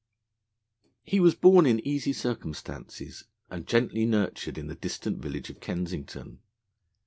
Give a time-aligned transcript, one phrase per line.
[1.03, 6.39] He was born in easy circumstances, and gently nurtured in the distant village of Kensington.